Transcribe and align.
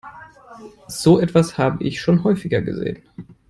So 0.87 1.19
etwas 1.19 1.59
habe 1.59 1.83
ich 1.83 2.01
schon 2.01 2.23
häufiger 2.23 2.63
gesehen. 2.63 3.03